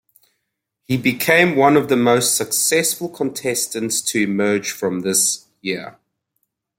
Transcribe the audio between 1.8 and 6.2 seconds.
the most successful contestants to emerge from this year.